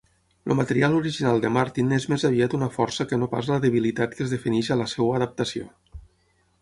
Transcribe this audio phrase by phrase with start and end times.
[0.45, 4.17] El material original de Martin és més aviat una força que no pas la debilitat
[4.17, 5.69] que es defineix a la seva adaptació.